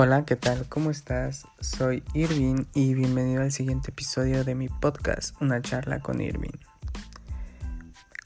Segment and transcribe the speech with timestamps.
[0.00, 0.68] Hola, ¿qué tal?
[0.68, 1.48] ¿Cómo estás?
[1.58, 6.56] Soy Irving y bienvenido al siguiente episodio de mi podcast, Una charla con Irving.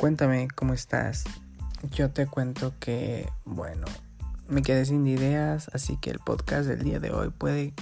[0.00, 1.24] Cuéntame cómo estás.
[1.90, 3.84] Yo te cuento que, bueno,
[4.48, 7.74] me quedé sin ideas, así que el podcast del día de hoy puede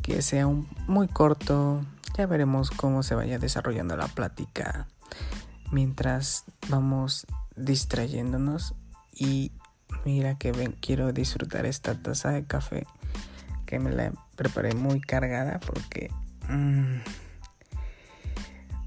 [0.00, 1.84] que sea un, muy corto.
[2.16, 4.86] Ya veremos cómo se vaya desarrollando la plática
[5.72, 7.26] mientras vamos
[7.56, 8.76] distrayéndonos
[9.12, 9.50] y
[10.04, 12.86] Mira que quiero disfrutar esta taza de café
[13.66, 16.10] que me la preparé muy cargada porque
[16.48, 16.96] mm,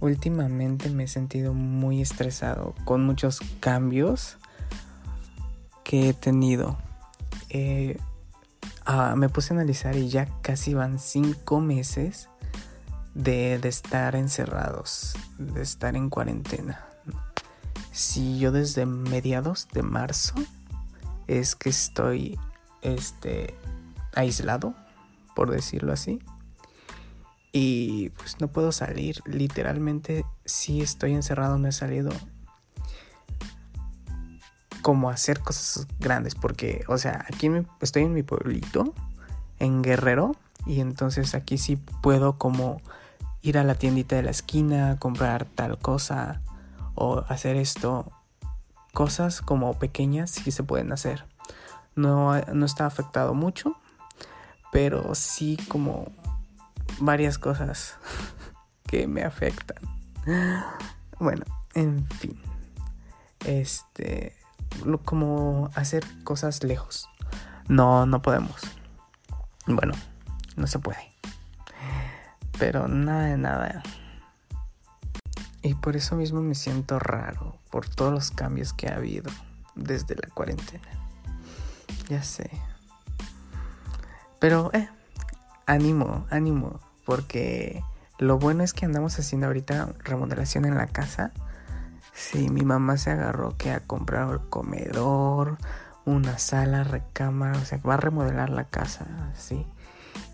[0.01, 4.37] últimamente me he sentido muy estresado con muchos cambios
[5.83, 6.77] que he tenido.
[7.49, 7.97] Eh,
[8.85, 12.29] ah, me puse a analizar y ya casi van cinco meses
[13.13, 16.83] de estar encerrados, de estar en cuarentena.
[17.91, 20.33] Si yo desde mediados de marzo
[21.27, 22.39] es que estoy
[22.81, 23.55] este
[24.15, 24.73] aislado,
[25.35, 26.19] por decirlo así.
[27.51, 32.11] Y pues no puedo salir, literalmente si estoy encerrado, no he salido.
[34.81, 37.49] Como hacer cosas grandes, porque, o sea, aquí
[37.79, 38.93] estoy en mi pueblito,
[39.59, 42.81] en Guerrero, y entonces aquí sí puedo como
[43.41, 46.41] ir a la tiendita de la esquina, comprar tal cosa,
[46.95, 48.11] o hacer esto,
[48.93, 51.25] cosas como pequeñas sí se pueden hacer.
[51.95, 53.75] No, no está afectado mucho,
[54.71, 56.11] pero sí como
[56.99, 57.97] varias cosas
[58.87, 59.77] que me afectan.
[61.19, 62.39] Bueno, en fin.
[63.45, 64.35] Este,
[65.03, 67.09] como hacer cosas lejos.
[67.67, 68.61] No, no podemos.
[69.67, 69.93] Bueno,
[70.55, 71.11] no se puede.
[72.59, 73.83] Pero nada de nada.
[75.63, 79.31] Y por eso mismo me siento raro, por todos los cambios que ha habido
[79.75, 80.87] desde la cuarentena.
[82.09, 82.51] Ya sé.
[84.39, 84.89] Pero, eh,
[85.65, 87.81] ánimo, ánimo, porque
[88.19, 91.31] lo bueno es que andamos haciendo ahorita remodelación en la casa.
[92.13, 95.57] Sí, mi mamá se agarró que a comprar el comedor,
[96.03, 99.65] una sala, recámara, o sea, va a remodelar la casa, sí.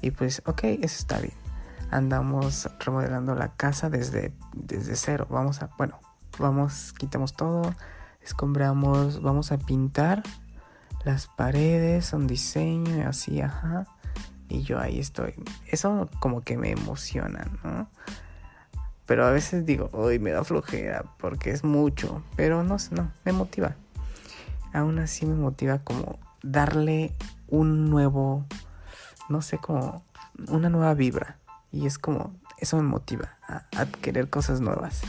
[0.01, 1.49] Y pues, ok, eso está bien
[1.91, 5.27] andamos remodelando la casa desde, desde cero.
[5.29, 6.00] Vamos a, bueno,
[6.38, 7.73] vamos, quitamos todo,
[8.22, 10.23] escombramos, vamos a pintar
[11.03, 13.85] las paredes, un diseño, así, ajá.
[14.47, 15.33] Y yo ahí estoy.
[15.67, 17.89] Eso como que me emociona, ¿no?
[19.06, 22.23] Pero a veces digo, hoy me da flojera porque es mucho.
[22.35, 23.75] Pero no, no, me motiva.
[24.73, 27.16] Aún así me motiva como darle
[27.47, 28.45] un nuevo,
[29.27, 30.03] no sé, como
[30.47, 31.39] una nueva vibra.
[31.72, 35.02] Y es como, eso me motiva a, a querer cosas nuevas.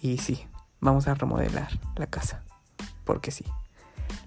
[0.00, 0.46] Y sí,
[0.80, 2.42] vamos a remodelar la casa.
[3.04, 3.44] Porque sí.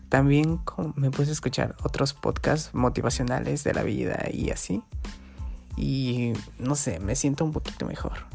[0.09, 0.61] También
[0.95, 4.81] me puse a escuchar otros podcasts motivacionales de la vida y así.
[5.75, 8.25] Y no sé, me siento un poquito mejor.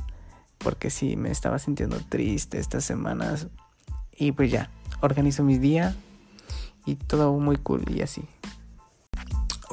[0.59, 3.49] Porque sí, me estaba sintiendo triste estas semanas.
[4.17, 4.71] Y pues ya,
[5.01, 5.97] organizo mis días
[6.85, 8.23] y todo muy cool y así.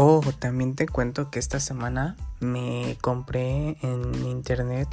[0.02, 4.88] Oh, también te cuento que esta semana me compré en internet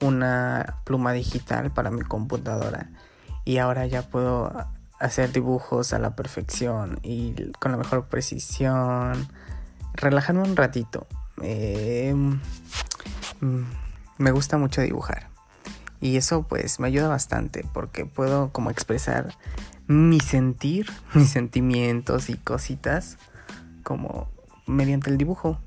[0.00, 2.88] una pluma digital para mi computadora
[3.44, 4.50] y ahora ya puedo
[4.98, 9.28] hacer dibujos a la perfección y con la mejor precisión,
[9.92, 11.06] relajarme un ratito.
[11.42, 12.40] Em,
[14.16, 15.28] me gusta mucho dibujar
[16.00, 19.36] y eso pues me ayuda bastante porque puedo como expresar
[19.86, 23.18] mi sentir, mis sentimientos y cositas
[23.82, 24.34] como
[24.66, 25.58] mediante el dibujo.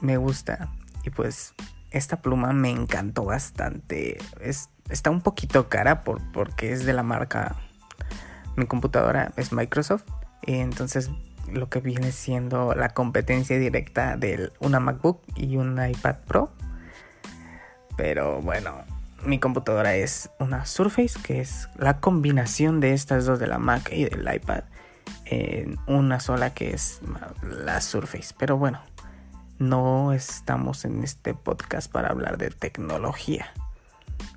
[0.00, 0.68] Me gusta.
[1.04, 1.54] Y pues
[1.90, 4.18] esta pluma me encantó bastante.
[4.40, 7.56] Es, está un poquito cara por, porque es de la marca...
[8.56, 10.04] Mi computadora es Microsoft.
[10.42, 11.10] Entonces
[11.52, 16.52] lo que viene siendo la competencia directa de una MacBook y un iPad Pro.
[17.96, 18.72] Pero bueno,
[19.24, 23.90] mi computadora es una Surface, que es la combinación de estas dos de la Mac
[23.92, 24.64] y del iPad
[25.24, 27.00] en una sola que es
[27.42, 28.34] la Surface.
[28.38, 28.80] Pero bueno,
[29.58, 33.46] no estamos en este podcast para hablar de tecnología.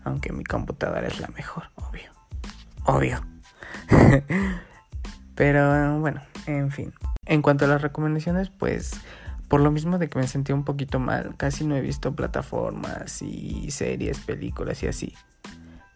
[0.03, 2.11] Aunque mi computadora es la mejor, obvio.
[2.85, 3.21] Obvio.
[5.35, 6.93] Pero bueno, en fin.
[7.25, 8.99] En cuanto a las recomendaciones, pues
[9.47, 13.21] por lo mismo de que me sentí un poquito mal, casi no he visto plataformas
[13.21, 15.13] y series, películas y así.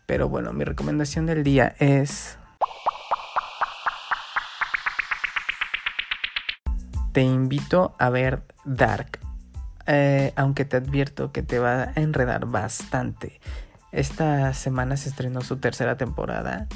[0.06, 2.38] Pero bueno, mi recomendación del día es
[7.12, 9.20] te invito a ver Dark.
[9.88, 13.42] Eh, aunque te advierto que te va a enredar bastante.
[13.92, 16.68] Esta semana se estrenó su tercera temporada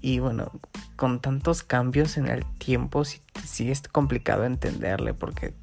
[0.00, 0.52] y bueno,
[0.96, 5.54] con tantos cambios en el tiempo, sí, sí, es complicado entenderle porque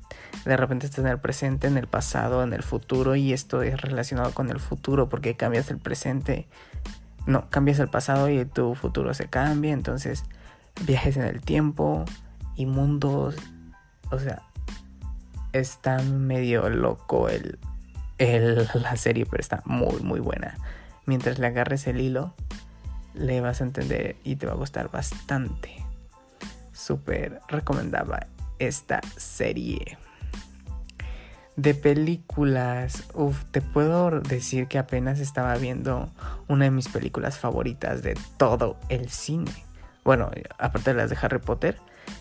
[0.46, 3.80] de repente estás en el presente, en el pasado, en el futuro y esto es
[3.80, 6.48] relacionado con el futuro porque cambias el presente,
[7.28, 10.24] no, cambias el pasado y tu futuro se cambia, entonces
[10.86, 12.06] viajes en el tiempo
[12.56, 13.36] y mundos,
[14.12, 14.44] o sea,
[15.54, 17.60] está medio loco el,
[18.18, 20.58] el, la serie, pero está muy, muy buena.
[21.06, 22.36] Mientras le agarres el hilo,
[23.14, 25.84] le vas a entender y te va a gustar bastante.
[26.72, 28.28] Súper recomendaba
[28.60, 29.98] esta serie.
[31.58, 36.10] De películas, uff, te puedo decir que apenas estaba viendo
[36.48, 39.52] una de mis películas favoritas de todo el cine.
[40.04, 41.78] Bueno, aparte de las de Harry Potter,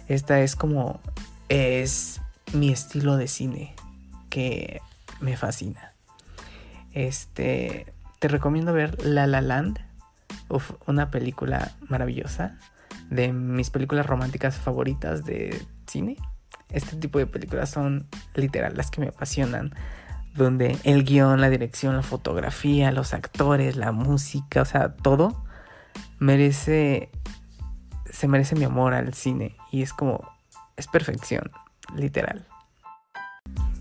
[0.09, 1.01] esta es como
[1.51, 2.23] es
[2.55, 3.75] mi estilo de cine
[4.31, 4.81] que
[5.21, 5.93] me fascina.
[6.93, 9.81] Este, te recomiendo ver La La Land,
[10.87, 12.57] una película maravillosa,
[13.11, 16.17] de mis películas románticas favoritas de cine.
[16.71, 19.75] Este tipo de películas son literal las que me apasionan,
[20.35, 25.45] donde el guion, la dirección, la fotografía, los actores, la música, o sea, todo
[26.21, 27.11] merece,
[28.09, 30.40] se merece mi amor al cine y es como,
[30.81, 31.53] es perfección,
[31.95, 32.47] literal.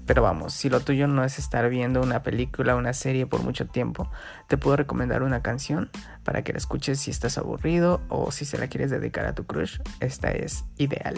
[0.09, 3.43] Pero vamos, si lo tuyo no es estar viendo una película o una serie por
[3.43, 4.09] mucho tiempo,
[4.47, 5.91] te puedo recomendar una canción
[6.23, 9.45] para que la escuches si estás aburrido o si se la quieres dedicar a tu
[9.45, 9.77] crush.
[9.99, 11.15] Esta es ideal,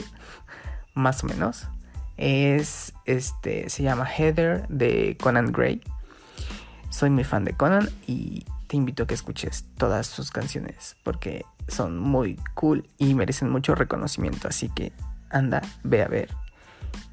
[0.94, 1.70] más o menos.
[2.18, 5.82] Es este se llama Heather de Conan Gray.
[6.90, 11.46] Soy muy fan de Conan y te invito a que escuches todas sus canciones porque
[11.70, 14.92] son muy cool y merecen mucho reconocimiento, así que
[15.32, 16.30] anda, ve a ver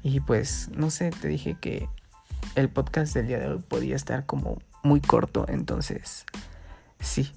[0.01, 1.89] y pues, no sé, te dije que
[2.55, 6.25] el podcast del día de hoy podía estar como muy corto, entonces,
[6.99, 7.31] sí.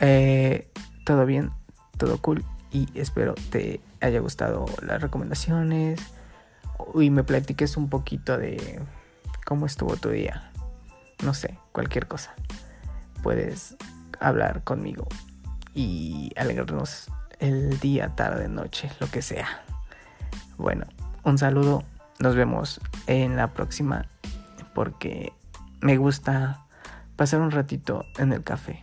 [0.00, 0.70] Eh,
[1.04, 1.50] todo bien,
[1.96, 6.00] todo cool y espero te haya gustado las recomendaciones
[6.94, 8.80] y me platiques un poquito de
[9.44, 10.50] cómo estuvo tu día.
[11.24, 12.34] No sé, cualquier cosa.
[13.22, 13.76] Puedes
[14.20, 15.06] hablar conmigo
[15.74, 19.64] y alegrarnos el día, tarde, noche, lo que sea.
[20.60, 20.84] Bueno,
[21.24, 21.84] un saludo,
[22.18, 24.04] nos vemos en la próxima
[24.74, 25.32] porque
[25.80, 26.66] me gusta
[27.16, 28.82] pasar un ratito en el café.